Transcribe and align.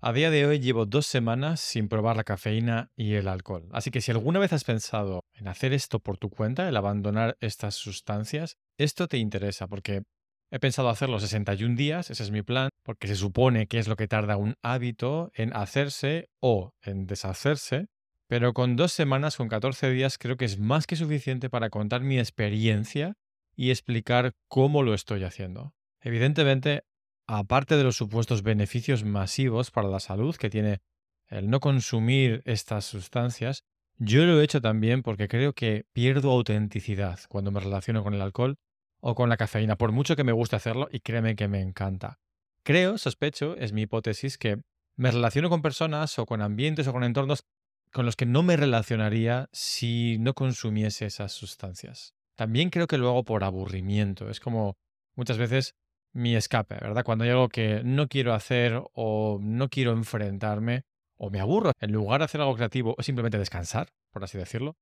A 0.00 0.12
día 0.12 0.30
de 0.30 0.46
hoy 0.46 0.60
llevo 0.60 0.86
dos 0.86 1.06
semanas 1.06 1.58
sin 1.58 1.88
probar 1.88 2.16
la 2.16 2.22
cafeína 2.22 2.92
y 2.94 3.14
el 3.14 3.26
alcohol. 3.26 3.68
Así 3.72 3.90
que 3.90 4.00
si 4.00 4.12
alguna 4.12 4.38
vez 4.38 4.52
has 4.52 4.62
pensado 4.62 5.24
en 5.34 5.48
hacer 5.48 5.72
esto 5.72 5.98
por 5.98 6.18
tu 6.18 6.30
cuenta, 6.30 6.68
el 6.68 6.76
abandonar 6.76 7.36
estas 7.40 7.74
sustancias, 7.74 8.58
esto 8.76 9.08
te 9.08 9.18
interesa 9.18 9.66
porque 9.66 10.04
he 10.52 10.60
pensado 10.60 10.88
hacerlo 10.88 11.18
61 11.18 11.74
días, 11.74 12.10
ese 12.10 12.22
es 12.22 12.30
mi 12.30 12.42
plan, 12.42 12.68
porque 12.84 13.08
se 13.08 13.16
supone 13.16 13.66
que 13.66 13.80
es 13.80 13.88
lo 13.88 13.96
que 13.96 14.06
tarda 14.06 14.36
un 14.36 14.54
hábito 14.62 15.32
en 15.34 15.52
hacerse 15.52 16.28
o 16.38 16.74
en 16.80 17.06
deshacerse. 17.06 17.86
Pero 18.28 18.52
con 18.52 18.76
dos 18.76 18.92
semanas, 18.92 19.36
con 19.36 19.48
14 19.48 19.90
días, 19.90 20.16
creo 20.16 20.36
que 20.36 20.44
es 20.44 20.60
más 20.60 20.86
que 20.86 20.94
suficiente 20.94 21.50
para 21.50 21.70
contar 21.70 22.02
mi 22.02 22.20
experiencia 22.20 23.14
y 23.56 23.70
explicar 23.70 24.34
cómo 24.46 24.84
lo 24.84 24.94
estoy 24.94 25.24
haciendo. 25.24 25.74
Evidentemente, 26.00 26.84
aparte 27.28 27.76
de 27.76 27.84
los 27.84 27.96
supuestos 27.96 28.42
beneficios 28.42 29.04
masivos 29.04 29.70
para 29.70 29.88
la 29.88 30.00
salud 30.00 30.34
que 30.34 30.50
tiene 30.50 30.80
el 31.28 31.50
no 31.50 31.60
consumir 31.60 32.42
estas 32.46 32.86
sustancias, 32.86 33.64
yo 33.98 34.24
lo 34.24 34.40
he 34.40 34.44
hecho 34.44 34.62
también 34.62 35.02
porque 35.02 35.28
creo 35.28 35.52
que 35.52 35.84
pierdo 35.92 36.30
autenticidad 36.30 37.20
cuando 37.28 37.50
me 37.50 37.60
relaciono 37.60 38.02
con 38.02 38.14
el 38.14 38.22
alcohol 38.22 38.56
o 39.00 39.14
con 39.14 39.28
la 39.28 39.36
cafeína, 39.36 39.76
por 39.76 39.92
mucho 39.92 40.16
que 40.16 40.24
me 40.24 40.32
guste 40.32 40.56
hacerlo 40.56 40.88
y 40.90 41.00
créeme 41.00 41.36
que 41.36 41.48
me 41.48 41.60
encanta. 41.60 42.18
Creo, 42.62 42.96
sospecho, 42.96 43.56
es 43.56 43.72
mi 43.72 43.82
hipótesis, 43.82 44.38
que 44.38 44.62
me 44.96 45.10
relaciono 45.10 45.50
con 45.50 45.62
personas 45.62 46.18
o 46.18 46.24
con 46.24 46.40
ambientes 46.40 46.88
o 46.88 46.92
con 46.92 47.04
entornos 47.04 47.44
con 47.92 48.06
los 48.06 48.16
que 48.16 48.26
no 48.26 48.42
me 48.42 48.56
relacionaría 48.56 49.48
si 49.52 50.16
no 50.18 50.34
consumiese 50.34 51.06
esas 51.06 51.32
sustancias. 51.32 52.14
También 52.36 52.70
creo 52.70 52.86
que 52.86 52.98
lo 52.98 53.08
hago 53.08 53.24
por 53.24 53.44
aburrimiento. 53.44 54.30
Es 54.30 54.40
como 54.40 54.76
muchas 55.14 55.38
veces 55.38 55.74
mi 56.18 56.34
escape, 56.34 56.74
¿verdad? 56.74 57.04
Cuando 57.04 57.24
hay 57.24 57.30
algo 57.30 57.48
que 57.48 57.82
no 57.84 58.08
quiero 58.08 58.34
hacer 58.34 58.82
o 58.92 59.38
no 59.40 59.68
quiero 59.68 59.92
enfrentarme 59.92 60.82
o 61.16 61.30
me 61.30 61.40
aburro, 61.40 61.72
en 61.80 61.92
lugar 61.92 62.20
de 62.20 62.26
hacer 62.26 62.40
algo 62.40 62.56
creativo 62.56 62.94
o 62.98 63.02
simplemente 63.02 63.38
descansar, 63.38 63.88
por 64.12 64.24
así 64.24 64.36
decirlo, 64.36 64.76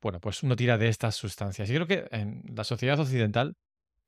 bueno, 0.00 0.18
pues 0.20 0.42
uno 0.42 0.56
tira 0.56 0.78
de 0.78 0.88
estas 0.88 1.14
sustancias. 1.14 1.70
Y 1.70 1.74
creo 1.74 1.86
que 1.86 2.08
en 2.10 2.42
la 2.54 2.64
sociedad 2.64 2.98
occidental 2.98 3.54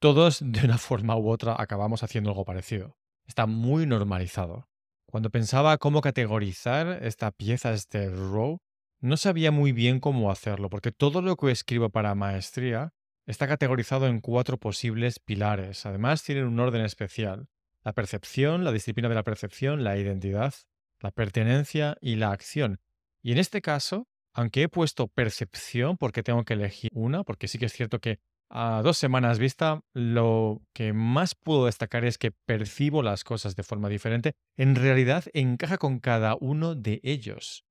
todos 0.00 0.40
de 0.44 0.64
una 0.64 0.78
forma 0.78 1.16
u 1.16 1.30
otra 1.30 1.54
acabamos 1.58 2.02
haciendo 2.02 2.30
algo 2.30 2.44
parecido. 2.44 2.96
Está 3.26 3.46
muy 3.46 3.86
normalizado. 3.86 4.68
Cuando 5.06 5.30
pensaba 5.30 5.78
cómo 5.78 6.00
categorizar 6.00 6.98
esta 7.02 7.30
pieza, 7.30 7.72
este 7.72 8.10
row, 8.10 8.58
no 9.00 9.16
sabía 9.16 9.50
muy 9.50 9.72
bien 9.72 10.00
cómo 10.00 10.30
hacerlo, 10.30 10.68
porque 10.68 10.92
todo 10.92 11.22
lo 11.22 11.36
que 11.36 11.50
escribo 11.50 11.90
para 11.90 12.14
maestría 12.14 12.92
Está 13.26 13.48
categorizado 13.48 14.06
en 14.06 14.20
cuatro 14.20 14.58
posibles 14.58 15.18
pilares. 15.18 15.86
Además, 15.86 16.22
tienen 16.22 16.44
un 16.44 16.60
orden 16.60 16.82
especial. 16.82 17.48
La 17.82 17.92
percepción, 17.92 18.64
la 18.64 18.72
disciplina 18.72 19.08
de 19.08 19.14
la 19.14 19.22
percepción, 19.22 19.82
la 19.82 19.96
identidad, 19.96 20.54
la 21.00 21.10
pertenencia 21.10 21.96
y 22.00 22.16
la 22.16 22.32
acción. 22.32 22.80
Y 23.22 23.32
en 23.32 23.38
este 23.38 23.62
caso, 23.62 24.08
aunque 24.34 24.62
he 24.62 24.68
puesto 24.68 25.08
percepción 25.08 25.96
porque 25.96 26.22
tengo 26.22 26.44
que 26.44 26.54
elegir 26.54 26.90
una, 26.92 27.24
porque 27.24 27.48
sí 27.48 27.58
que 27.58 27.66
es 27.66 27.72
cierto 27.72 27.98
que 28.00 28.18
a 28.50 28.82
dos 28.82 28.98
semanas 28.98 29.38
vista, 29.38 29.80
lo 29.94 30.62
que 30.74 30.92
más 30.92 31.34
puedo 31.34 31.66
destacar 31.66 32.04
es 32.04 32.18
que 32.18 32.30
percibo 32.30 33.02
las 33.02 33.24
cosas 33.24 33.56
de 33.56 33.62
forma 33.62 33.88
diferente, 33.88 34.34
en 34.56 34.76
realidad 34.76 35.24
encaja 35.32 35.78
con 35.78 35.98
cada 35.98 36.36
uno 36.38 36.74
de 36.74 37.00
ellos. 37.02 37.64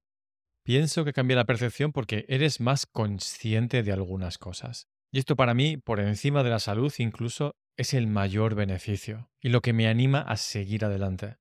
Pienso 0.64 1.06
que 1.06 1.14
cambia 1.14 1.38
la 1.38 1.46
percepción 1.46 1.92
porque 1.92 2.26
eres 2.28 2.60
más 2.60 2.86
consciente 2.86 3.84
de 3.84 3.92
algunas 3.92 4.38
cosas. 4.38 4.88
Y 5.14 5.20
esto 5.20 5.36
para 5.36 5.54
mí, 5.54 5.78
por 5.78 6.00
encima 6.00 6.42
de 6.42 6.50
la 6.50 6.58
salud 6.58 6.92
incluso, 6.98 7.56
es 7.78 7.94
el 7.94 8.08
mayor 8.08 8.56
beneficio 8.56 9.30
y 9.40 9.50
lo 9.50 9.62
que 9.62 9.72
me 9.72 9.88
anima 9.88 10.22
a 10.22 10.38
seguir 10.38 10.84
adelante. 10.86 11.38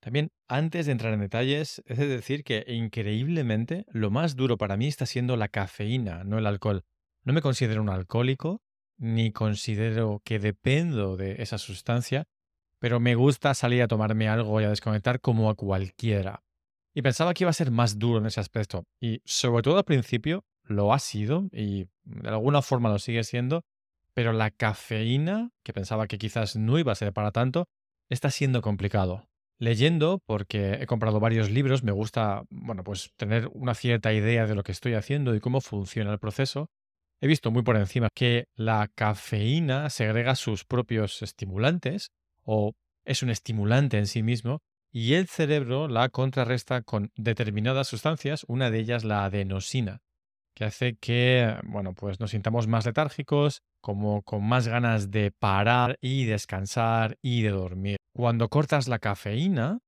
También, 0.00 0.30
antes 0.48 0.86
de 0.86 0.92
entrar 0.92 1.12
en 1.12 1.20
detalles, 1.20 1.82
es 1.84 1.98
de 1.98 2.08
decir 2.08 2.44
que 2.44 2.64
increíblemente 2.66 3.84
lo 3.88 4.10
más 4.10 4.36
duro 4.36 4.56
para 4.56 4.78
mí 4.78 4.88
está 4.88 5.04
siendo 5.04 5.36
la 5.36 5.48
cafeína, 5.48 6.24
no 6.24 6.38
el 6.38 6.46
alcohol. 6.46 6.86
No 7.22 7.34
me 7.34 7.42
considero 7.42 7.82
un 7.82 7.90
alcohólico, 7.90 8.62
ni 8.96 9.32
considero 9.32 10.22
que 10.24 10.38
dependo 10.38 11.18
de 11.18 11.42
esa 11.42 11.58
sustancia, 11.58 12.24
pero 12.78 13.00
me 13.00 13.16
gusta 13.16 13.52
salir 13.52 13.82
a 13.82 13.88
tomarme 13.88 14.30
algo 14.30 14.62
y 14.62 14.64
a 14.64 14.70
desconectar 14.70 15.20
como 15.20 15.50
a 15.50 15.56
cualquiera. 15.56 16.42
Y 16.94 17.02
pensaba 17.02 17.34
que 17.34 17.44
iba 17.44 17.50
a 17.50 17.52
ser 17.52 17.70
más 17.70 17.98
duro 17.98 18.20
en 18.20 18.26
ese 18.26 18.40
aspecto, 18.40 18.84
y 18.98 19.20
sobre 19.26 19.62
todo 19.62 19.76
al 19.76 19.84
principio 19.84 20.46
lo 20.70 20.92
ha 20.92 20.98
sido 20.98 21.48
y 21.52 21.88
de 22.04 22.28
alguna 22.28 22.62
forma 22.62 22.88
lo 22.88 22.98
sigue 22.98 23.24
siendo, 23.24 23.64
pero 24.14 24.32
la 24.32 24.50
cafeína, 24.50 25.50
que 25.62 25.72
pensaba 25.72 26.06
que 26.06 26.18
quizás 26.18 26.56
no 26.56 26.78
iba 26.78 26.92
a 26.92 26.96
ser 26.96 27.12
para 27.12 27.32
tanto, 27.32 27.68
está 28.08 28.30
siendo 28.30 28.62
complicado. 28.62 29.28
Leyendo, 29.58 30.20
porque 30.24 30.78
he 30.80 30.86
comprado 30.86 31.20
varios 31.20 31.50
libros, 31.50 31.82
me 31.82 31.92
gusta, 31.92 32.44
bueno, 32.48 32.82
pues 32.82 33.12
tener 33.16 33.50
una 33.52 33.74
cierta 33.74 34.12
idea 34.12 34.46
de 34.46 34.54
lo 34.54 34.62
que 34.62 34.72
estoy 34.72 34.94
haciendo 34.94 35.34
y 35.34 35.40
cómo 35.40 35.60
funciona 35.60 36.12
el 36.12 36.18
proceso. 36.18 36.70
He 37.20 37.26
visto 37.26 37.50
muy 37.50 37.62
por 37.62 37.76
encima 37.76 38.08
que 38.14 38.46
la 38.54 38.88
cafeína 38.94 39.90
segrega 39.90 40.34
sus 40.34 40.64
propios 40.64 41.20
estimulantes 41.20 42.10
o 42.44 42.72
es 43.04 43.22
un 43.22 43.28
estimulante 43.28 43.98
en 43.98 44.06
sí 44.06 44.22
mismo 44.22 44.60
y 44.90 45.14
el 45.14 45.28
cerebro 45.28 45.88
la 45.88 46.08
contrarresta 46.08 46.80
con 46.80 47.10
determinadas 47.16 47.88
sustancias, 47.88 48.44
una 48.48 48.70
de 48.70 48.78
ellas 48.78 49.04
la 49.04 49.24
adenosina 49.24 50.00
que 50.60 50.66
hace 50.66 50.96
que, 50.96 51.56
bueno, 51.64 51.94
pues 51.94 52.20
nos 52.20 52.32
sintamos 52.32 52.66
más 52.68 52.84
letárgicos, 52.84 53.62
como 53.80 54.20
con 54.20 54.46
más 54.46 54.68
ganas 54.68 55.10
de 55.10 55.30
parar 55.30 55.96
y 56.02 56.26
descansar 56.26 57.16
y 57.22 57.40
de 57.40 57.48
dormir. 57.48 57.96
Cuando 58.14 58.50
cortas 58.50 58.86
la 58.86 58.98
cafeína, 58.98 59.78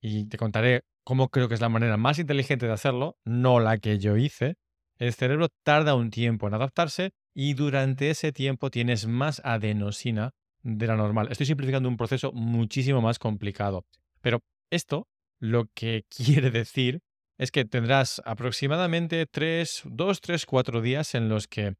y 0.00 0.26
te 0.26 0.38
contaré 0.38 0.82
cómo 1.02 1.30
creo 1.30 1.48
que 1.48 1.54
es 1.54 1.60
la 1.60 1.68
manera 1.68 1.96
más 1.96 2.20
inteligente 2.20 2.66
de 2.66 2.72
hacerlo, 2.72 3.16
no 3.24 3.58
la 3.58 3.78
que 3.78 3.98
yo 3.98 4.16
hice, 4.16 4.54
el 4.98 5.14
cerebro 5.14 5.48
tarda 5.64 5.96
un 5.96 6.10
tiempo 6.10 6.46
en 6.46 6.54
adaptarse 6.54 7.10
y 7.34 7.54
durante 7.54 8.10
ese 8.10 8.30
tiempo 8.30 8.70
tienes 8.70 9.08
más 9.08 9.42
adenosina 9.44 10.30
de 10.62 10.86
la 10.86 10.94
normal. 10.94 11.26
Estoy 11.32 11.46
simplificando 11.46 11.88
un 11.88 11.96
proceso 11.96 12.30
muchísimo 12.30 13.00
más 13.00 13.18
complicado. 13.18 13.84
Pero 14.20 14.38
esto 14.70 15.08
lo 15.40 15.66
que 15.74 16.04
quiere 16.16 16.52
decir 16.52 17.00
es 17.40 17.50
que 17.50 17.64
tendrás 17.64 18.20
aproximadamente 18.26 19.24
3, 19.24 19.84
2, 19.86 20.20
3, 20.20 20.44
4 20.44 20.82
días 20.82 21.14
en 21.14 21.30
los 21.30 21.48
que 21.48 21.74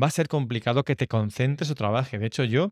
va 0.00 0.08
a 0.08 0.10
ser 0.10 0.26
complicado 0.26 0.82
que 0.82 0.96
te 0.96 1.06
concentres 1.06 1.70
o 1.70 1.76
trabajes. 1.76 2.18
De 2.18 2.26
hecho, 2.26 2.42
yo, 2.42 2.70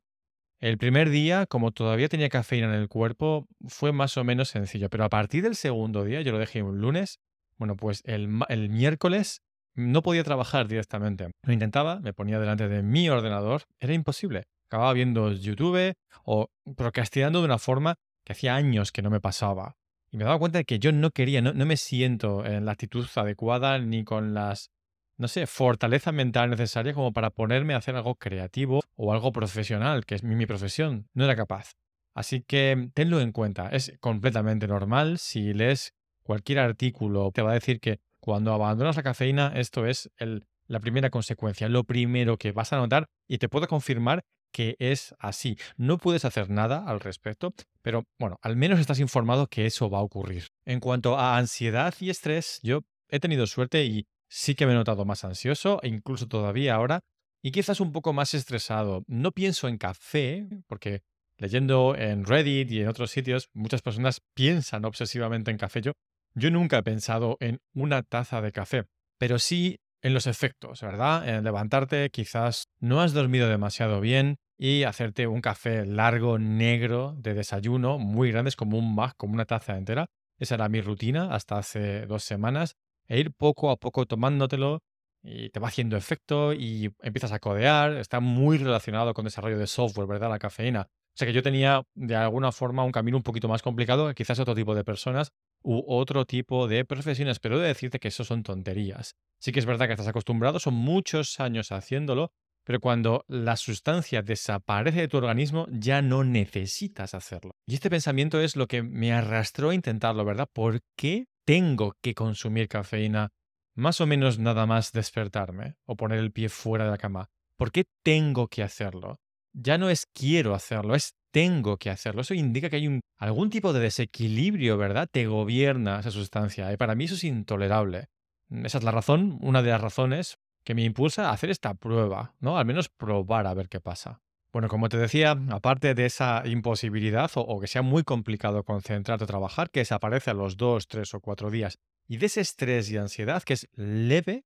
el 0.59 0.77
primer 0.77 1.09
día, 1.11 1.47
como 1.47 1.71
todavía 1.71 2.09
tenía 2.09 2.29
cafeína 2.29 2.67
en 2.67 2.81
el 2.81 2.89
cuerpo, 2.89 3.47
fue 3.69 3.93
más 3.93 4.17
o 4.17 4.25
menos 4.25 4.49
sencillo. 4.49 4.91
Pero 4.91 5.05
a 5.05 5.09
partir 5.09 5.45
del 5.45 5.55
segundo 5.55 6.05
día, 6.05 6.21
yo 6.23 6.33
lo 6.33 6.41
dejé 6.41 6.65
un 6.65 6.81
lunes, 6.81 7.21
bueno, 7.59 7.77
pues 7.77 8.03
el, 8.07 8.29
el 8.49 8.71
miércoles 8.71 9.41
no 9.77 10.03
podía 10.03 10.25
trabajar 10.25 10.67
directamente. 10.67 11.31
Lo 11.45 11.53
intentaba, 11.53 12.01
me 12.01 12.13
ponía 12.13 12.41
delante 12.41 12.67
de 12.67 12.83
mi 12.83 13.09
ordenador, 13.09 13.63
era 13.79 13.95
imposible. 13.95 14.43
Acababa 14.69 14.93
viendo 14.95 15.31
YouTube 15.31 15.95
o 16.25 16.49
procrastinando 16.77 17.39
de 17.39 17.45
una 17.45 17.59
forma 17.59 17.95
que 18.25 18.33
hacía 18.33 18.57
años 18.57 18.91
que 18.91 19.03
no 19.03 19.11
me 19.11 19.21
pasaba. 19.21 19.77
Y 20.13 20.19
me 20.19 20.25
daba 20.25 20.39
cuenta 20.39 20.59
de 20.59 20.65
que 20.67 20.79
yo 20.79 20.93
no 20.93 21.11
quería, 21.11 21.41
no, 21.41 21.55
me 21.55 21.77
siento 21.79 22.45
en 22.45 22.67
la 22.67 22.73
actitud 22.73 23.09
adecuada 23.17 23.79
ni 23.79 24.05
con 24.05 24.35
las, 24.35 24.71
no 25.17 25.27
sé, 25.27 25.47
fortaleza 25.47 26.13
mental 26.13 26.51
necesaria 26.51 26.93
como 26.93 27.15
para 27.15 27.31
ponerme 27.31 27.73
a 27.73 27.79
hacer 27.79 27.97
algo 27.97 28.17
creativo 28.17 28.83
o 28.95 29.15
algo 29.15 29.33
profesional, 29.33 30.05
que 30.05 30.15
es 30.15 30.23
mi, 30.23 30.35
mi 30.35 30.45
profesión. 30.45 31.09
No 31.15 31.25
era 31.25 31.35
capaz. 31.35 31.73
Así 32.15 32.43
que 32.43 32.91
tenlo 32.93 33.21
en 33.21 33.33
cuenta. 33.33 33.71
Es 33.71 33.95
completamente 34.01 34.69
normal. 34.69 35.17
Si 35.17 35.55
lees 35.55 35.95
cualquier 36.23 36.59
artículo, 36.59 37.31
te 37.33 37.41
va 37.41 37.53
a 37.53 37.55
decir 37.55 37.81
que 37.81 38.01
cuando 38.21 38.53
abandonas 38.53 38.97
la 38.97 39.03
cafeína, 39.03 39.53
esto 39.57 39.87
es 39.87 40.11
el, 40.19 40.45
la 40.67 40.81
primera 40.81 41.09
consecuencia, 41.09 41.71
lo 41.71 41.85
primero 41.85 42.37
que 42.37 42.53
vas 42.53 42.75
a 42.75 42.77
notar 42.77 43.07
y 43.27 43.39
te 43.39 43.49
puedo 43.49 43.67
confirmar 43.67 44.25
que 44.53 44.77
es 44.79 45.15
así. 45.19 45.57
No 45.77 45.99
puedes 45.99 46.25
hacer 46.25 46.51
nada 46.51 46.85
al 46.87 47.01
respecto, 47.01 47.55
pero 47.83 48.05
bueno, 48.19 48.39
al 48.43 48.57
menos 48.57 48.81
estás 48.81 49.01
informado 49.01 49.49
que 49.49 49.67
eso 49.67 49.91
va 49.91 49.99
a 49.99 50.03
ocurrir. 50.03 50.47
En 50.65 50.81
cuanto 50.81 51.19
a 51.19 51.37
ansiedad 51.37 51.95
y 52.01 52.11
estrés, 52.11 52.61
yo 52.63 52.83
he 53.09 53.21
tenido 53.21 53.47
suerte 53.47 53.85
y 53.85 54.07
sí 54.29 54.55
que 54.55 54.67
me 54.67 54.73
he 54.73 54.77
notado 54.77 55.05
más 55.05 55.25
ansioso, 55.25 55.81
e 55.83 55.89
incluso 55.89 56.27
todavía 56.27 56.75
ahora, 56.75 57.01
y 57.43 57.51
quizás 57.51 57.81
un 57.81 57.93
poco 57.93 58.13
más 58.13 58.35
estresado. 58.35 59.05
No 59.07 59.33
pienso 59.33 59.69
en 59.69 59.77
café, 59.77 60.47
porque 60.69 61.03
leyendo 61.37 61.95
en 61.97 62.25
Reddit 62.25 62.71
y 62.71 62.81
en 62.81 62.89
otros 62.89 63.11
sitios, 63.11 63.51
muchas 63.53 63.83
personas 63.83 64.21
piensan 64.35 64.85
obsesivamente 64.85 65.51
en 65.51 65.59
café. 65.59 65.83
Yo, 65.83 65.93
yo 66.35 66.51
nunca 66.51 66.79
he 66.79 66.83
pensado 66.83 67.37
en 67.41 67.59
una 67.75 68.03
taza 68.03 68.41
de 68.41 68.53
café, 68.53 68.85
pero 69.19 69.39
sí 69.39 69.81
en 70.03 70.15
los 70.15 70.27
efectos, 70.27 70.81
¿verdad? 70.83 71.29
En 71.29 71.45
levantarte, 71.45 72.11
quizás 72.11 72.69
no 72.81 73.01
has 73.01 73.13
dormido 73.13 73.49
demasiado 73.49 74.01
bien 74.01 74.39
y 74.65 74.85
hacerte 74.85 75.27
un 75.27 75.41
café 75.41 75.85
largo, 75.85 76.39
negro, 76.39 77.17
de 77.19 77.35
desayuno, 77.35 77.99
muy 77.99 78.31
grande, 78.31 78.51
es 78.51 78.55
como 78.55 78.79
un 78.79 78.95
mug, 78.95 79.11
como 79.17 79.35
una 79.35 79.45
taza 79.45 79.77
entera. 79.77 80.07
Esa 80.39 80.55
era 80.55 80.69
mi 80.69 80.81
rutina 80.81 81.35
hasta 81.35 81.59
hace 81.59 82.07
dos 82.07 82.23
semanas. 82.23 82.77
E 83.09 83.19
ir 83.19 83.33
poco 83.33 83.73
a 83.73 83.77
poco 83.77 84.07
tomándotelo 84.07 84.79
y 85.21 85.51
te 85.51 85.59
va 85.59 85.67
haciendo 85.67 85.97
efecto 85.97 86.53
y 86.53 86.95
empiezas 87.03 87.33
a 87.33 87.41
codear. 87.41 87.95
Está 87.95 88.21
muy 88.21 88.57
relacionado 88.57 89.13
con 89.15 89.25
desarrollo 89.25 89.59
de 89.59 89.67
software, 89.67 90.07
¿verdad? 90.07 90.31
La 90.31 90.39
cafeína. 90.39 90.83
O 90.83 91.17
sea 91.17 91.27
que 91.27 91.33
yo 91.33 91.43
tenía 91.43 91.83
de 91.97 92.15
alguna 92.15 92.53
forma 92.53 92.85
un 92.85 92.93
camino 92.93 93.17
un 93.17 93.25
poquito 93.25 93.49
más 93.49 93.63
complicado 93.63 94.15
quizás 94.15 94.39
otro 94.39 94.55
tipo 94.55 94.77
de 94.77 94.85
personas 94.85 95.33
u 95.65 95.83
otro 95.89 96.25
tipo 96.25 96.69
de 96.69 96.85
profesiones, 96.85 97.41
pero 97.41 97.57
he 97.57 97.63
de 97.63 97.67
decirte 97.67 97.99
que 97.99 98.09
eso 98.09 98.23
son 98.23 98.45
tonterías. 98.45 99.17
Sí 99.41 99.51
que 99.51 99.59
es 99.59 99.67
verdad 99.67 99.89
que 99.89 99.95
estás 99.95 100.07
acostumbrado, 100.07 100.61
son 100.61 100.75
muchos 100.75 101.41
años 101.41 101.73
haciéndolo, 101.73 102.31
pero 102.65 102.81
cuando 102.81 103.25
la 103.29 103.57
sustancia 103.57 104.23
desaparece 104.23 105.01
de 105.01 105.09
tu 105.09 105.17
organismo 105.17 105.67
ya 105.71 106.03
no 106.03 106.25
necesitas 106.25 107.15
hacerlo. 107.15 107.53
Y 107.67 107.75
este 107.75 107.91
pensamiento 107.91 108.41
es 108.41 108.57
lo 108.57 108.67
que 108.67 108.83
me 108.83 109.13
arrastró 109.13 109.71
a 109.71 109.75
intentarlo, 109.75 110.25
¿verdad? 110.25 110.49
¿Por 110.53 110.81
qué 110.97 111.27
tengo 111.45 111.97
que 112.01 112.15
consumir 112.15 112.69
cafeína 112.69 113.31
más 113.75 114.01
o 114.01 114.07
menos 114.07 114.39
nada 114.39 114.67
más 114.67 114.93
despertarme 114.93 115.77
o 115.87 115.97
poner 115.97 116.19
el 116.19 116.33
pie 116.33 116.49
fuera 116.49 116.85
de 116.85 116.91
la 116.91 116.99
cama? 116.99 117.31
¿Por 117.57 117.73
qué 117.73 117.85
tengo 118.03 118.49
que 118.49 118.63
hacerlo? 118.63 119.19
ya 119.53 119.79
no 119.79 119.91
es 119.91 120.07
quiero 120.07 120.55
hacerlo, 120.55 120.95
es 120.95 121.15
tengo 121.31 121.79
que 121.79 121.91
hacerlo. 121.91 122.23
Eso 122.23 122.35
indica 122.35 122.69
que 122.69 122.77
hay 122.77 123.01
algún 123.19 123.51
tipo 123.51 123.73
de 123.73 123.81
desequilibrio, 123.81 124.77
¿verdad? 124.77 125.09
Te 125.11 125.27
gobierna 125.27 126.01
esa 126.01 126.11
sustancia. 126.11 126.73
Y 126.73 126.77
para 126.77 126.95
mí 126.95 127.05
eso 127.05 127.15
es 127.15 127.25
intolerable. 127.25 128.09
Esa 128.51 128.79
es 128.79 128.85
la 128.85 128.91
razón, 128.91 129.39
una 129.41 129.63
de 129.63 129.71
las 129.71 129.81
razones 129.81 130.37
que 130.65 130.75
me 130.75 130.85
impulsa 130.85 131.29
a 131.29 131.33
hacer 131.33 131.51
esta 131.51 131.75
prueba, 131.75 132.35
¿no? 132.41 132.59
Al 132.59 132.65
menos 132.65 132.89
probar 132.89 133.47
a 133.47 133.55
ver 133.55 133.69
qué 133.69 133.81
pasa. 133.81 134.21
Bueno, 134.53 134.69
como 134.69 134.89
te 134.89 134.99
decía, 134.99 135.37
aparte 135.51 135.95
de 135.95 136.07
esa 136.07 136.43
imposibilidad 136.45 137.31
o, 137.37 137.41
o 137.41 137.61
que 137.61 137.67
sea 137.67 137.83
muy 137.83 138.03
complicado 138.03 138.65
concentrarte 138.65 139.25
o 139.25 139.27
trabajar, 139.27 139.71
que 139.71 139.81
desaparece 139.81 140.31
a 140.31 140.35
los 140.35 140.57
dos, 140.57 140.89
tres 140.89 141.15
o 141.15 141.21
cuatro 141.21 141.51
días, 141.51 141.79
y 142.07 142.19
de 142.19 142.27
ese 142.27 142.43
estrés 142.43 142.91
y 142.91 142.99
ansiedad 142.99 143.43
que 143.43 143.55
es 143.55 143.69
leve, 143.75 144.45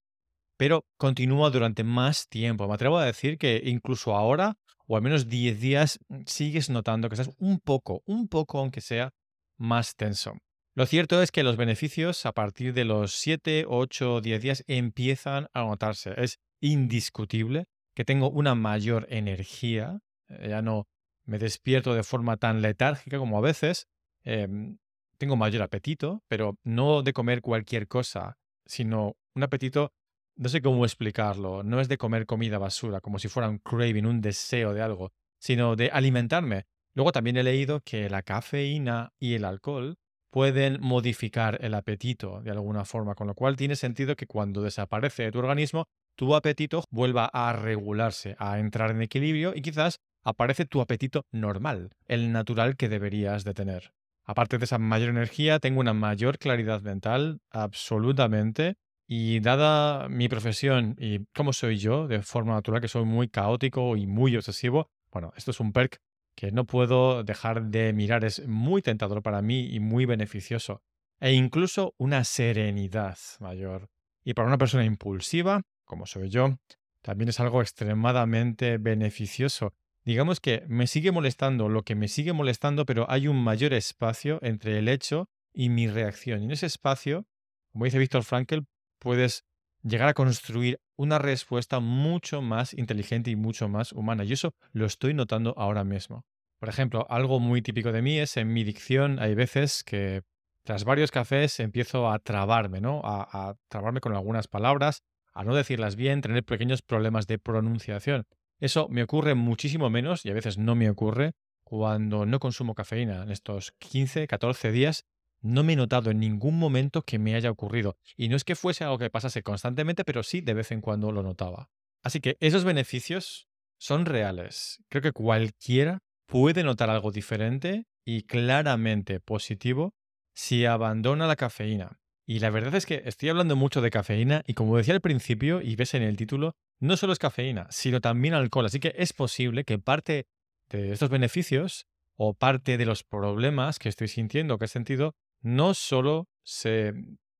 pero 0.57 0.87
continúa 0.97 1.51
durante 1.51 1.83
más 1.83 2.29
tiempo. 2.29 2.69
Me 2.69 2.75
atrevo 2.75 2.99
a 2.99 3.05
decir 3.05 3.37
que 3.37 3.61
incluso 3.65 4.15
ahora 4.15 4.57
o 4.87 4.97
al 4.97 5.03
menos 5.03 5.29
10 5.29 5.61
días, 5.61 5.99
sigues 6.27 6.71
notando 6.71 7.09
que 7.09 7.15
estás 7.15 7.35
un 7.39 7.59
poco, 7.61 8.03
un 8.07 8.29
poco 8.29 8.59
aunque 8.59 8.81
sea, 8.81 9.13
más 9.57 9.97
tenso. 9.97 10.35
Lo 10.77 10.85
cierto 10.85 11.23
es 11.23 11.33
que 11.33 11.43
los 11.43 11.57
beneficios 11.57 12.27
a 12.27 12.33
partir 12.33 12.75
de 12.75 12.85
los 12.85 13.15
7, 13.15 13.65
8, 13.67 14.21
10 14.21 14.43
días 14.43 14.63
empiezan 14.67 15.49
a 15.55 15.65
notarse. 15.65 16.13
Es 16.19 16.39
indiscutible 16.61 17.65
que 17.95 18.05
tengo 18.05 18.29
una 18.29 18.55
mayor 18.55 19.07
energía, 19.09 20.01
eh, 20.29 20.49
ya 20.51 20.61
no 20.61 20.87
me 21.25 21.39
despierto 21.39 21.95
de 21.95 22.03
forma 22.03 22.37
tan 22.37 22.61
letárgica 22.61 23.17
como 23.17 23.39
a 23.39 23.41
veces, 23.41 23.87
em, 24.23 24.77
tengo 25.17 25.35
mayor 25.35 25.63
apetito, 25.63 26.23
pero 26.29 26.59
no 26.63 27.03
de 27.03 27.15
comer 27.15 27.41
cualquier 27.41 27.89
cosa, 27.89 28.37
sino 28.67 29.17
un 29.35 29.45
apetito 29.45 29.93
no 30.37 30.51
sé 30.51 30.61
cómo 30.61 30.85
explicarlo, 30.85 31.63
no 31.63 31.81
es 31.81 31.89
de 31.89 31.97
comer 31.97 32.27
comida 32.27 32.59
basura, 32.59 33.01
como 33.01 33.19
si 33.19 33.29
fuera 33.29 33.49
un 33.49 33.61
craving, 33.61 34.05
un 34.05 34.21
deseo 34.21 34.75
de 34.75 34.83
algo, 34.83 35.11
sino 35.39 35.75
de 35.75 35.89
alimentarme. 35.89 36.67
Luego 36.93 37.13
también 37.13 37.39
he 37.39 37.43
leído 37.43 37.81
que 37.81 38.11
la 38.11 38.21
cafeína 38.21 39.15
y 39.19 39.33
el 39.33 39.47
alcohol 39.47 39.97
pueden 40.31 40.79
modificar 40.81 41.59
el 41.63 41.75
apetito 41.75 42.41
de 42.41 42.51
alguna 42.51 42.85
forma, 42.85 43.15
con 43.15 43.27
lo 43.27 43.35
cual 43.35 43.57
tiene 43.57 43.77
sentido 43.77 44.17
que 44.17 44.27
cuando 44.27 44.63
desaparece 44.63 45.25
de 45.25 45.33
tu 45.33 45.39
organismo, 45.39 45.87
tu 46.17 46.35
apetito 46.35 46.85
vuelva 46.91 47.31
a 47.33 47.53
regularse, 47.53 48.37
a 48.39 48.59
entrar 48.59 48.91
en 48.91 49.03
equilibrio 49.03 49.53
y 49.55 49.63
quizás 49.63 49.99
aparece 50.25 50.65
tu 50.65 50.81
apetito 50.81 51.25
normal, 51.31 51.91
el 52.07 52.33
natural 52.33 52.77
que 52.77 52.89
deberías 52.89 53.45
de 53.45 53.55
tener. 53.55 53.93
Aparte 54.25 54.59
de 54.59 54.65
esa 54.65 54.79
mayor 54.79 55.11
energía, 55.11 55.61
tengo 55.61 55.81
una 55.81 55.95
mayor 55.95 56.39
claridad 56.39 56.83
mental, 56.83 57.41
absolutamente, 57.51 58.75
y 59.07 59.39
dada 59.39 60.09
mi 60.09 60.29
profesión 60.29 60.97
y 60.99 61.27
cómo 61.33 61.53
soy 61.53 61.79
yo, 61.79 62.09
de 62.09 62.23
forma 62.23 62.55
natural, 62.55 62.81
que 62.81 62.89
soy 62.89 63.05
muy 63.05 63.29
caótico 63.29 63.97
y 63.97 64.07
muy 64.07 64.37
obsesivo, 64.37 64.91
bueno, 65.13 65.33
esto 65.37 65.53
es 65.53 65.61
un 65.61 65.73
perk 65.73 66.01
que 66.37 66.53
no 66.53 66.67
puedo 66.67 67.25
dejar 67.25 67.65
de 67.65 67.93
mirar. 67.93 68.25
Es 68.25 68.47
muy 68.47 68.83
tentador 68.83 69.23
para 69.23 69.43
mí 69.43 69.75
y 69.75 69.81
muy 69.81 70.05
beneficioso. 70.05 70.83
E 71.19 71.33
incluso 71.33 71.95
una 71.97 72.23
serenidad 72.25 73.19
mayor. 73.41 73.89
Y 74.23 74.35
para 74.35 74.47
una 74.47 74.59
persona 74.59 74.85
impulsiva, 74.85 75.63
como 75.85 76.07
soy 76.07 76.29
yo, 76.29 76.59
también 77.01 77.31
es 77.31 77.41
algo 77.41 77.63
extremadamente 77.63 78.77
beneficioso. 78.77 79.73
Digamos 80.05 80.41
que 80.41 80.65
me 80.69 80.87
sigue 80.87 81.11
molestando 81.11 81.69
lo 81.69 81.83
que 81.83 81.95
me 81.95 82.09
sigue 82.09 82.33
molestando, 82.33 82.85
pero 82.85 83.11
hay 83.11 83.29
un 83.29 83.43
mayor 83.43 83.73
espacio 83.73 84.39
entre 84.43 84.79
el 84.79 84.89
hecho 84.89 85.31
y 85.53 85.71
mi 85.71 85.89
reacción. 85.89 86.43
Y 86.43 86.45
en 86.45 86.51
ese 86.51 86.67
espacio, 86.67 87.27
como 87.73 87.87
dice 87.87 87.99
Víctor 87.99 88.25
Frankl, 88.25 88.61
puedes 88.99 89.45
llegar 89.87 90.09
a 90.09 90.15
construir 90.15 90.81
una 90.97 91.19
respuesta 91.19 91.81
mucho 91.81 92.43
más 92.43 92.75
inteligente 92.75 93.31
y 93.31 93.37
mucho 93.37 93.69
más 93.69 93.93
humana. 93.93 94.25
Y 94.25 94.33
eso 94.33 94.55
lo 94.73 94.87
estoy 94.87 95.15
notando 95.15 95.55
ahora 95.57 95.85
mismo. 95.85 96.25
Por 96.59 96.69
ejemplo, 96.69 97.07
algo 97.11 97.39
muy 97.39 97.63
típico 97.63 97.93
de 97.93 98.03
mí 98.03 98.19
es 98.19 98.37
en 98.37 98.53
mi 98.53 98.65
dicción, 98.65 99.19
hay 99.21 99.35
veces 99.35 99.85
que 99.85 100.23
tras 100.65 100.85
varios 100.85 101.11
cafés 101.11 101.61
empiezo 101.61 102.11
a 102.11 102.19
trabarme, 102.19 102.81
¿no? 102.81 103.01
A, 103.05 103.55
trabarme 103.69 104.01
con 104.01 104.15
algunas 104.15 104.49
palabras, 104.49 105.03
a 105.33 105.45
no 105.45 105.55
decirlas 105.55 105.95
bien, 105.95 106.23
tener 106.23 106.45
pequeños 106.45 106.83
problemas 106.83 107.27
de 107.27 107.39
pronunciación. 107.39 108.25
Eso 108.59 108.89
me 108.89 109.03
ocurre 109.03 109.35
muchísimo 109.35 109.91
menos 109.91 110.25
y 110.25 110.31
a 110.31 110.35
veces 110.35 110.59
no 110.59 110.75
me 110.75 110.91
ocurre 110.91 111.35
cuando 111.63 112.27
no 112.27 112.41
consumo 112.41 112.75
cafeína. 112.75 113.23
En 113.23 113.31
estos 113.31 113.73
15, 113.79 114.27
14 114.27 114.73
días 114.73 115.05
no 115.47 115.63
me 115.63 115.75
he 115.75 115.77
notado 115.77 116.11
en 116.11 116.21
ningún 116.21 116.59
momento 116.59 117.03
que 117.03 117.19
me 117.19 117.35
haya 117.35 117.51
ocurrido. 117.51 117.97
Y 118.17 118.29
no 118.29 118.37
es 118.37 118.45
que 118.45 118.57
fuese 118.57 118.85
algo 118.85 118.99
que 118.99 119.11
pasase 119.11 119.43
constantemente, 119.43 120.05
pero 120.05 120.23
sí 120.23 120.41
de 120.41 120.55
vez 120.55 120.73
en 120.73 120.81
cuando 120.81 121.13
lo 121.13 121.23
notaba. 121.23 121.71
Así 122.03 122.21
que 122.21 122.37
esos 122.41 122.65
beneficios 122.65 123.49
son 123.79 124.07
reales. 124.07 124.83
Creo 124.89 125.03
que 125.03 125.13
cualquiera 125.13 126.01
puede 126.27 126.63
notar 126.63 126.91
algo 126.91 127.11
diferente 127.11 127.87
y 128.05 128.23
claramente 128.23 129.21
positivo 129.21 129.95
si 130.35 130.67
abandona 130.67 131.27
la 131.27 131.37
cafeína. 131.37 132.01
Y 132.27 132.41
la 132.41 132.51
verdad 132.51 132.75
es 132.75 132.87
que 132.87 133.03
estoy 133.05 133.29
hablando 133.29 133.55
mucho 133.55 133.81
de 133.81 133.91
cafeína 133.91 134.43
y 134.47 134.55
como 134.55 134.77
decía 134.77 134.95
al 134.95 135.01
principio 135.01 135.63
y 135.63 135.77
ves 135.77 135.95
en 135.95 136.03
el 136.03 136.17
título, 136.17 136.57
no 136.81 136.97
solo 136.97 137.13
es 137.13 137.19
cafeína, 137.19 137.69
sino 137.71 138.01
también 138.01 138.35
alcohol. 138.35 138.67
Así 138.67 138.81
que 138.81 138.95
es 138.97 139.13
posible 139.13 139.65
que 139.65 139.79
parte 139.79 140.27
de 140.69 140.93
estos 140.93 141.09
beneficios 141.09 141.87
o 142.17 142.35
parte 142.35 142.79
de 142.79 142.87
los 142.87 143.05
problemas 143.05 143.79
que 143.79 143.89
estoy 143.89 144.09
sintiendo, 144.09 144.59
que 144.59 144.65
he 144.65 144.69
sentido, 144.69 145.15
no 145.41 145.75
solo 145.75 146.29
se 146.43 146.93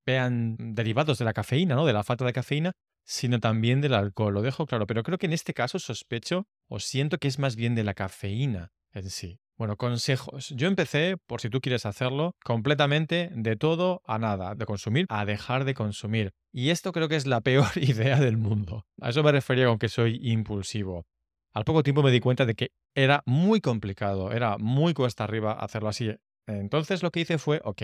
vean 0.05 0.55
derivados 0.57 1.17
de 1.17 1.25
la 1.25 1.33
cafeína, 1.33 1.75
¿no? 1.75 1.85
De 1.85 1.93
la 1.93 2.03
falta 2.03 2.25
de 2.25 2.33
cafeína, 2.33 2.71
sino 3.03 3.39
también 3.39 3.81
del 3.81 3.93
alcohol. 3.93 4.33
Lo 4.33 4.41
dejo 4.41 4.65
claro, 4.65 4.87
pero 4.87 5.03
creo 5.03 5.17
que 5.17 5.25
en 5.25 5.33
este 5.33 5.53
caso 5.53 5.79
sospecho 5.79 6.47
o 6.67 6.79
siento 6.79 7.17
que 7.17 7.27
es 7.27 7.39
más 7.39 7.55
bien 7.55 7.75
de 7.75 7.83
la 7.83 7.93
cafeína 7.93 8.71
en 8.93 9.09
sí. 9.09 9.39
Bueno, 9.57 9.75
consejos. 9.75 10.49
Yo 10.49 10.67
empecé, 10.67 11.17
por 11.17 11.41
si 11.41 11.49
tú 11.49 11.61
quieres 11.61 11.87
hacerlo, 11.87 12.35
completamente 12.43 13.31
de 13.33 13.55
todo 13.55 14.01
a 14.05 14.19
nada, 14.19 14.53
de 14.53 14.65
consumir 14.65 15.07
a 15.09 15.25
dejar 15.25 15.65
de 15.65 15.73
consumir. 15.73 16.31
Y 16.51 16.69
esto 16.69 16.91
creo 16.91 17.09
que 17.09 17.15
es 17.15 17.25
la 17.25 17.41
peor 17.41 17.65
idea 17.75 18.19
del 18.19 18.37
mundo. 18.37 18.85
A 19.01 19.09
eso 19.09 19.23
me 19.23 19.31
refería 19.31 19.65
con 19.65 19.79
que 19.79 19.89
soy 19.89 20.19
impulsivo. 20.21 21.05
Al 21.53 21.63
poco 21.63 21.81
tiempo 21.81 22.03
me 22.03 22.11
di 22.11 22.19
cuenta 22.19 22.45
de 22.45 22.53
que 22.53 22.69
era 22.93 23.23
muy 23.25 23.61
complicado, 23.61 24.31
era 24.31 24.57
muy 24.59 24.93
cuesta 24.93 25.23
arriba 25.23 25.53
hacerlo 25.53 25.89
así. 25.89 26.13
Entonces 26.47 27.03
lo 27.03 27.11
que 27.11 27.19
hice 27.21 27.37
fue, 27.37 27.61
ok, 27.63 27.83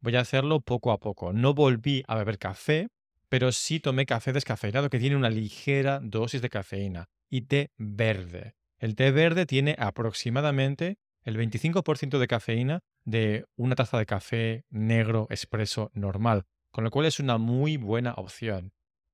voy 0.00 0.16
a 0.16 0.20
hacerlo 0.20 0.60
poco 0.60 0.92
a 0.92 0.98
poco. 0.98 1.32
No 1.32 1.54
volví 1.54 2.04
a 2.06 2.16
beber 2.16 2.38
café, 2.38 2.88
pero 3.28 3.52
sí 3.52 3.80
tomé 3.80 4.06
café 4.06 4.32
descafeinado 4.32 4.90
que 4.90 4.98
tiene 4.98 5.16
una 5.16 5.30
ligera 5.30 6.00
dosis 6.02 6.42
de 6.42 6.50
cafeína 6.50 7.08
y 7.28 7.42
té 7.42 7.70
verde. 7.76 8.54
El 8.78 8.94
té 8.94 9.10
verde 9.10 9.46
tiene 9.46 9.74
aproximadamente 9.78 10.98
el 11.24 11.36
25% 11.36 12.18
de 12.18 12.28
cafeína 12.28 12.80
de 13.04 13.46
una 13.56 13.74
taza 13.74 13.98
de 13.98 14.06
café 14.06 14.64
negro 14.70 15.26
expreso 15.30 15.90
normal, 15.94 16.44
con 16.70 16.84
lo 16.84 16.90
cual 16.90 17.06
es 17.06 17.18
una 17.18 17.38
muy 17.38 17.78
buena 17.78 18.14
opción. 18.14 18.72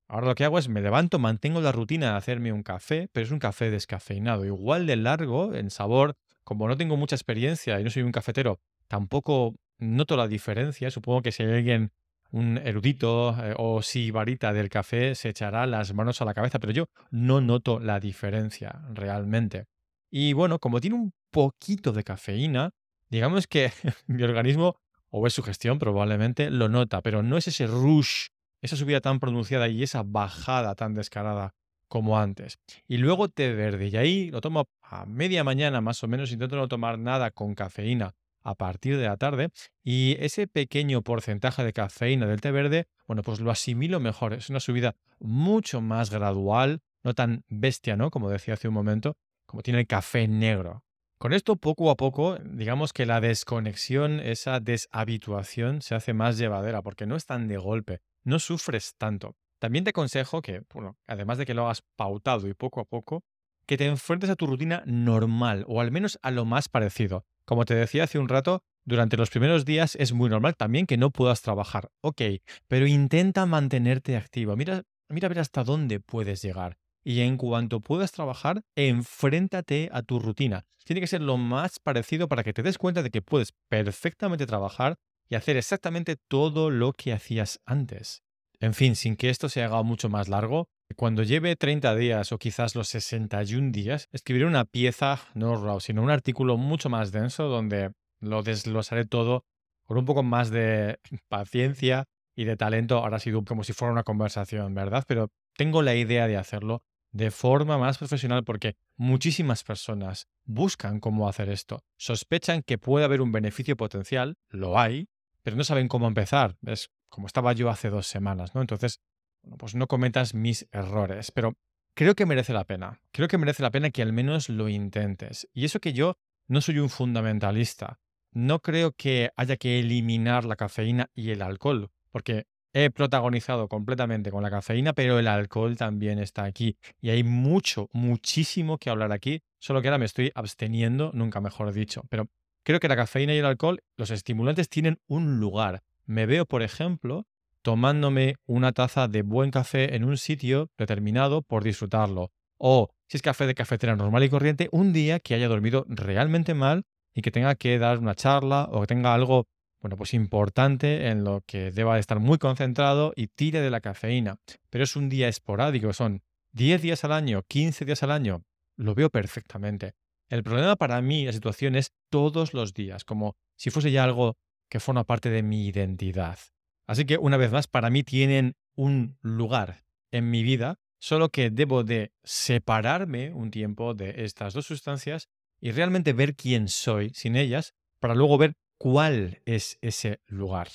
Ahora 0.08 0.26
lo 0.26 0.34
que 0.34 0.44
hago 0.44 0.58
es 0.58 0.68
me 0.68 0.82
levanto, 0.82 1.18
mantengo 1.18 1.62
la 1.62 1.72
rutina 1.72 2.10
de 2.10 2.16
hacerme 2.18 2.52
un 2.52 2.62
café, 2.62 3.08
pero 3.12 3.24
es 3.24 3.32
un 3.32 3.38
café 3.38 3.70
descafeinado, 3.70 4.44
igual 4.44 4.86
de 4.86 4.96
largo 4.96 5.54
en 5.54 5.70
sabor, 5.70 6.16
como 6.44 6.68
no 6.68 6.76
tengo 6.76 6.98
mucha 6.98 7.16
experiencia 7.16 7.80
y 7.80 7.84
no 7.84 7.88
soy 7.88 8.02
un 8.02 8.12
cafetero 8.12 8.60
tampoco 8.92 9.54
noto 9.78 10.18
la 10.18 10.28
diferencia. 10.28 10.90
Supongo 10.90 11.22
que 11.22 11.32
si 11.32 11.42
hay 11.42 11.54
alguien, 11.54 11.92
un 12.30 12.58
erudito 12.58 13.34
eh, 13.42 13.54
o 13.56 13.80
si 13.80 14.10
varita 14.10 14.52
del 14.52 14.68
café, 14.68 15.14
se 15.14 15.30
echará 15.30 15.66
las 15.66 15.94
manos 15.94 16.20
a 16.20 16.26
la 16.26 16.34
cabeza, 16.34 16.58
pero 16.58 16.74
yo 16.74 16.84
no 17.10 17.40
noto 17.40 17.80
la 17.80 18.00
diferencia 18.00 18.82
realmente. 18.92 19.64
Y 20.10 20.34
bueno, 20.34 20.58
como 20.58 20.78
tiene 20.78 20.96
un 20.96 21.14
poquito 21.30 21.92
de 21.92 22.04
cafeína, 22.04 22.72
digamos 23.08 23.46
que 23.46 23.72
mi 24.08 24.22
organismo, 24.24 24.76
o 25.08 25.26
es 25.26 25.32
su 25.32 25.42
gestión 25.42 25.78
probablemente, 25.78 26.50
lo 26.50 26.68
nota, 26.68 27.00
pero 27.00 27.22
no 27.22 27.38
es 27.38 27.48
ese 27.48 27.66
rush, 27.66 28.26
esa 28.60 28.76
subida 28.76 29.00
tan 29.00 29.20
pronunciada 29.20 29.68
y 29.68 29.82
esa 29.82 30.02
bajada 30.04 30.74
tan 30.74 30.92
descarada 30.92 31.54
como 31.88 32.18
antes. 32.18 32.58
Y 32.86 32.98
luego 32.98 33.30
té 33.30 33.54
verde, 33.54 33.88
y 33.88 33.96
ahí 33.96 34.30
lo 34.30 34.42
tomo 34.42 34.68
a 34.82 35.06
media 35.06 35.44
mañana 35.44 35.80
más 35.80 36.04
o 36.04 36.08
menos, 36.08 36.30
intento 36.30 36.56
no 36.56 36.68
tomar 36.68 36.98
nada 36.98 37.30
con 37.30 37.54
cafeína 37.54 38.14
a 38.42 38.54
partir 38.54 38.96
de 38.98 39.06
la 39.06 39.16
tarde 39.16 39.50
y 39.82 40.16
ese 40.20 40.46
pequeño 40.46 41.02
porcentaje 41.02 41.64
de 41.64 41.72
cafeína 41.72 42.26
del 42.26 42.40
té 42.40 42.50
verde, 42.50 42.86
bueno, 43.06 43.22
pues 43.22 43.40
lo 43.40 43.50
asimilo 43.50 44.00
mejor. 44.00 44.32
Es 44.34 44.50
una 44.50 44.60
subida 44.60 44.96
mucho 45.18 45.80
más 45.80 46.10
gradual, 46.10 46.80
no 47.02 47.14
tan 47.14 47.44
bestia, 47.48 47.96
¿no? 47.96 48.10
Como 48.10 48.30
decía 48.30 48.54
hace 48.54 48.68
un 48.68 48.74
momento, 48.74 49.16
como 49.46 49.62
tiene 49.62 49.80
el 49.80 49.86
café 49.86 50.28
negro. 50.28 50.84
Con 51.18 51.32
esto, 51.32 51.54
poco 51.54 51.90
a 51.90 51.96
poco, 51.96 52.36
digamos 52.42 52.92
que 52.92 53.06
la 53.06 53.20
desconexión, 53.20 54.18
esa 54.18 54.58
deshabituación 54.58 55.80
se 55.80 55.94
hace 55.94 56.14
más 56.14 56.36
llevadera 56.36 56.82
porque 56.82 57.06
no 57.06 57.14
es 57.14 57.26
tan 57.26 57.46
de 57.46 57.58
golpe, 57.58 58.00
no 58.24 58.40
sufres 58.40 58.96
tanto. 58.98 59.36
También 59.60 59.84
te 59.84 59.90
aconsejo 59.90 60.42
que, 60.42 60.62
bueno, 60.74 60.96
además 61.06 61.38
de 61.38 61.46
que 61.46 61.54
lo 61.54 61.66
hagas 61.66 61.84
pautado 61.94 62.48
y 62.48 62.54
poco 62.54 62.80
a 62.80 62.84
poco, 62.84 63.22
que 63.66 63.76
te 63.76 63.86
enfrentes 63.86 64.30
a 64.30 64.34
tu 64.34 64.48
rutina 64.48 64.82
normal 64.84 65.64
o 65.68 65.80
al 65.80 65.92
menos 65.92 66.18
a 66.22 66.32
lo 66.32 66.44
más 66.44 66.68
parecido. 66.68 67.24
Como 67.44 67.64
te 67.64 67.74
decía 67.74 68.04
hace 68.04 68.18
un 68.18 68.28
rato, 68.28 68.62
durante 68.84 69.16
los 69.16 69.30
primeros 69.30 69.64
días 69.64 69.96
es 69.96 70.12
muy 70.12 70.28
normal 70.28 70.56
también 70.56 70.86
que 70.86 70.96
no 70.96 71.10
puedas 71.10 71.42
trabajar. 71.42 71.90
Ok, 72.00 72.22
pero 72.68 72.86
intenta 72.86 73.46
mantenerte 73.46 74.16
activo. 74.16 74.56
Mira, 74.56 74.82
mira 75.08 75.26
a 75.26 75.28
ver 75.28 75.38
hasta 75.40 75.64
dónde 75.64 76.00
puedes 76.00 76.42
llegar 76.42 76.78
y 77.04 77.20
en 77.20 77.36
cuanto 77.36 77.80
puedas 77.80 78.12
trabajar, 78.12 78.62
enfréntate 78.76 79.88
a 79.92 80.02
tu 80.02 80.18
rutina. 80.18 80.64
Tiene 80.84 81.00
que 81.00 81.06
ser 81.06 81.20
lo 81.20 81.36
más 81.36 81.78
parecido 81.78 82.28
para 82.28 82.44
que 82.44 82.52
te 82.52 82.62
des 82.62 82.78
cuenta 82.78 83.02
de 83.02 83.10
que 83.10 83.22
puedes 83.22 83.52
perfectamente 83.68 84.46
trabajar 84.46 84.96
y 85.28 85.34
hacer 85.34 85.56
exactamente 85.56 86.16
todo 86.28 86.70
lo 86.70 86.92
que 86.92 87.12
hacías 87.12 87.60
antes. 87.64 88.22
En 88.60 88.74
fin, 88.74 88.94
sin 88.94 89.16
que 89.16 89.30
esto 89.30 89.48
se 89.48 89.62
haga 89.62 89.82
mucho 89.82 90.08
más 90.08 90.28
largo, 90.28 90.68
cuando 90.94 91.22
lleve 91.22 91.56
30 91.56 91.94
días 91.96 92.32
o 92.32 92.38
quizás 92.38 92.74
los 92.74 92.88
61 92.88 93.72
días, 93.72 94.08
escribiré 94.12 94.46
una 94.46 94.64
pieza, 94.64 95.20
no 95.34 95.56
raw, 95.56 95.80
sino 95.80 96.02
un 96.02 96.10
artículo 96.10 96.56
mucho 96.56 96.88
más 96.88 97.12
denso 97.12 97.48
donde 97.48 97.92
lo 98.20 98.42
desglosaré 98.42 99.04
todo 99.04 99.44
con 99.84 99.98
un 99.98 100.04
poco 100.04 100.22
más 100.22 100.50
de 100.50 100.98
paciencia 101.28 102.06
y 102.34 102.44
de 102.44 102.56
talento. 102.56 102.98
Ahora 102.98 103.16
ha 103.16 103.20
sido 103.20 103.44
como 103.44 103.64
si 103.64 103.72
fuera 103.72 103.92
una 103.92 104.04
conversación, 104.04 104.74
¿verdad? 104.74 105.04
Pero 105.06 105.30
tengo 105.56 105.82
la 105.82 105.94
idea 105.94 106.26
de 106.26 106.36
hacerlo 106.36 106.82
de 107.10 107.30
forma 107.30 107.76
más 107.76 107.98
profesional 107.98 108.42
porque 108.42 108.76
muchísimas 108.96 109.64
personas 109.64 110.28
buscan 110.44 110.98
cómo 110.98 111.28
hacer 111.28 111.50
esto. 111.50 111.84
Sospechan 111.96 112.62
que 112.62 112.78
puede 112.78 113.04
haber 113.04 113.20
un 113.20 113.32
beneficio 113.32 113.76
potencial, 113.76 114.38
lo 114.48 114.78
hay, 114.78 115.08
pero 115.42 115.56
no 115.56 115.64
saben 115.64 115.88
cómo 115.88 116.06
empezar. 116.08 116.56
Es 116.64 116.90
como 117.08 117.26
estaba 117.26 117.52
yo 117.52 117.68
hace 117.68 117.90
dos 117.90 118.06
semanas, 118.06 118.54
¿no? 118.54 118.62
Entonces, 118.62 119.00
bueno, 119.42 119.56
pues 119.58 119.74
no 119.74 119.86
cometas 119.86 120.34
mis 120.34 120.68
errores, 120.72 121.30
pero 121.30 121.56
creo 121.94 122.14
que 122.14 122.26
merece 122.26 122.52
la 122.52 122.64
pena. 122.64 123.00
Creo 123.10 123.28
que 123.28 123.38
merece 123.38 123.62
la 123.62 123.70
pena 123.70 123.90
que 123.90 124.02
al 124.02 124.12
menos 124.12 124.48
lo 124.48 124.68
intentes. 124.68 125.48
Y 125.52 125.64
eso 125.64 125.80
que 125.80 125.92
yo 125.92 126.16
no 126.46 126.60
soy 126.60 126.78
un 126.78 126.90
fundamentalista. 126.90 127.98
No 128.32 128.60
creo 128.60 128.92
que 128.92 129.30
haya 129.36 129.56
que 129.56 129.80
eliminar 129.80 130.44
la 130.44 130.56
cafeína 130.56 131.10
y 131.14 131.30
el 131.30 131.42
alcohol, 131.42 131.90
porque 132.10 132.46
he 132.72 132.90
protagonizado 132.90 133.68
completamente 133.68 134.30
con 134.30 134.42
la 134.42 134.50
cafeína, 134.50 134.94
pero 134.94 135.18
el 135.18 135.28
alcohol 135.28 135.76
también 135.76 136.18
está 136.18 136.44
aquí. 136.44 136.78
Y 137.00 137.10
hay 137.10 137.24
mucho, 137.24 137.88
muchísimo 137.92 138.78
que 138.78 138.88
hablar 138.88 139.12
aquí, 139.12 139.42
solo 139.58 139.82
que 139.82 139.88
ahora 139.88 139.98
me 139.98 140.06
estoy 140.06 140.32
absteniendo, 140.34 141.10
nunca 141.12 141.40
mejor 141.40 141.72
dicho. 141.72 142.04
Pero 142.08 142.28
creo 142.62 142.80
que 142.80 142.88
la 142.88 142.96
cafeína 142.96 143.34
y 143.34 143.38
el 143.38 143.44
alcohol, 143.44 143.82
los 143.96 144.10
estimulantes 144.10 144.70
tienen 144.70 144.98
un 145.06 145.38
lugar. 145.38 145.82
Me 146.06 146.24
veo, 146.24 146.46
por 146.46 146.62
ejemplo, 146.62 147.26
tomándome 147.62 148.36
una 148.46 148.72
taza 148.72 149.08
de 149.08 149.22
buen 149.22 149.50
café 149.50 149.94
en 149.96 150.04
un 150.04 150.18
sitio 150.18 150.70
determinado 150.76 151.42
por 151.42 151.64
disfrutarlo. 151.64 152.30
O, 152.58 152.90
si 153.08 153.16
es 153.16 153.22
café 153.22 153.46
de 153.46 153.54
cafetera 153.54 153.96
normal 153.96 154.24
y 154.24 154.28
corriente, 154.28 154.68
un 154.72 154.92
día 154.92 155.20
que 155.20 155.34
haya 155.34 155.48
dormido 155.48 155.84
realmente 155.88 156.54
mal 156.54 156.82
y 157.14 157.22
que 157.22 157.30
tenga 157.30 157.54
que 157.54 157.78
dar 157.78 157.98
una 157.98 158.14
charla 158.14 158.68
o 158.70 158.80
que 158.80 158.86
tenga 158.86 159.14
algo 159.14 159.46
bueno, 159.82 159.96
pues 159.96 160.14
importante 160.14 161.08
en 161.08 161.24
lo 161.24 161.42
que 161.44 161.72
deba 161.72 161.98
estar 161.98 162.20
muy 162.20 162.38
concentrado 162.38 163.12
y 163.16 163.26
tire 163.26 163.60
de 163.60 163.70
la 163.70 163.80
cafeína. 163.80 164.36
Pero 164.70 164.84
es 164.84 164.94
un 164.94 165.08
día 165.08 165.26
esporádico, 165.26 165.92
son 165.92 166.22
10 166.52 166.82
días 166.82 167.04
al 167.04 167.10
año, 167.10 167.42
15 167.48 167.84
días 167.84 168.02
al 168.04 168.12
año. 168.12 168.44
Lo 168.76 168.94
veo 168.94 169.10
perfectamente. 169.10 169.94
El 170.28 170.44
problema 170.44 170.76
para 170.76 171.02
mí, 171.02 171.26
la 171.26 171.32
situación 171.32 171.74
es 171.74 171.90
todos 172.10 172.54
los 172.54 172.74
días, 172.74 173.04
como 173.04 173.34
si 173.56 173.70
fuese 173.70 173.90
ya 173.90 174.04
algo 174.04 174.36
que 174.70 174.78
forma 174.78 175.02
parte 175.04 175.30
de 175.30 175.42
mi 175.42 175.66
identidad. 175.66 176.38
Así 176.86 177.04
que, 177.04 177.18
una 177.18 177.36
vez 177.36 177.52
más, 177.52 177.66
para 177.66 177.90
mí 177.90 178.02
tienen 178.02 178.54
un 178.74 179.16
lugar 179.20 179.84
en 180.10 180.30
mi 180.30 180.42
vida, 180.42 180.76
solo 180.98 181.28
que 181.28 181.50
debo 181.50 181.84
de 181.84 182.12
separarme 182.22 183.32
un 183.32 183.50
tiempo 183.50 183.94
de 183.94 184.24
estas 184.24 184.54
dos 184.54 184.66
sustancias 184.66 185.28
y 185.60 185.70
realmente 185.70 186.12
ver 186.12 186.34
quién 186.34 186.68
soy 186.68 187.10
sin 187.14 187.36
ellas, 187.36 187.74
para 188.00 188.14
luego 188.14 188.38
ver 188.38 188.54
cuál 188.78 189.40
es 189.44 189.78
ese 189.80 190.20
lugar. 190.26 190.68